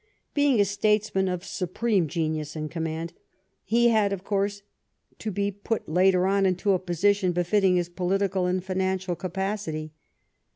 Being 0.33 0.59
a 0.59 0.65
statesman 0.65 1.27
of 1.27 1.45
supreme 1.45 2.07
genius 2.07 2.55
and 2.55 2.71
command, 2.71 3.13
he 3.63 3.89
had, 3.89 4.11
of 4.11 4.23
course, 4.23 4.63
to 5.19 5.29
be 5.29 5.51
put 5.51 5.87
later 5.87 6.25
on 6.25 6.47
into 6.47 6.71
a 6.73 6.79
position 6.79 7.33
befitting 7.33 7.75
his 7.75 7.87
political 7.87 8.47
and 8.47 8.63
financial 8.63 9.15
capacity. 9.15 9.93